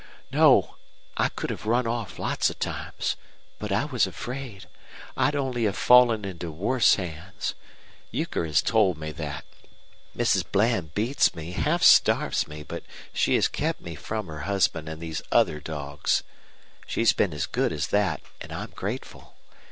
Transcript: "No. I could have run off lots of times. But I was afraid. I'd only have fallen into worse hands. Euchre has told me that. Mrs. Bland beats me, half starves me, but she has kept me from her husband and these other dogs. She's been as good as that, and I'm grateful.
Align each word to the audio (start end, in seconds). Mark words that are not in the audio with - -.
"No. 0.31 0.77
I 1.15 1.29
could 1.29 1.51
have 1.51 1.67
run 1.67 1.85
off 1.85 2.17
lots 2.17 2.49
of 2.49 2.57
times. 2.57 3.15
But 3.59 3.71
I 3.71 3.85
was 3.85 4.07
afraid. 4.07 4.67
I'd 5.15 5.35
only 5.35 5.65
have 5.65 5.77
fallen 5.77 6.25
into 6.25 6.49
worse 6.51 6.95
hands. 6.95 7.53
Euchre 8.09 8.47
has 8.47 8.63
told 8.63 8.97
me 8.97 9.11
that. 9.11 9.45
Mrs. 10.17 10.43
Bland 10.51 10.95
beats 10.95 11.35
me, 11.35 11.51
half 11.51 11.83
starves 11.83 12.47
me, 12.47 12.63
but 12.63 12.81
she 13.13 13.35
has 13.35 13.47
kept 13.47 13.79
me 13.81 13.93
from 13.93 14.25
her 14.25 14.39
husband 14.39 14.89
and 14.89 14.99
these 15.03 15.21
other 15.31 15.59
dogs. 15.59 16.23
She's 16.87 17.13
been 17.13 17.31
as 17.31 17.45
good 17.45 17.71
as 17.71 17.89
that, 17.89 18.21
and 18.41 18.51
I'm 18.51 18.71
grateful. 18.71 19.35